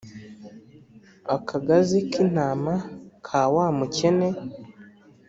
Akagazi 1.35 1.97
k’ 2.09 2.13
intama 2.23 2.73
ka 3.25 3.41
wa 3.53 3.65
mukene 3.77 4.29